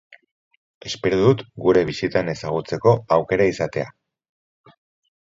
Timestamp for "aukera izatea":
3.17-4.73